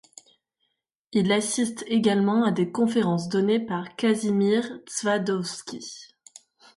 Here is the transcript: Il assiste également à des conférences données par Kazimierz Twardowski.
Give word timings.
Il 1.11 1.31
assiste 1.31 1.83
également 1.85 2.43
à 2.43 2.49
des 2.49 2.71
conférences 2.71 3.29
données 3.29 3.59
par 3.63 3.95
Kazimierz 3.95 4.81
Twardowski. 4.87 6.11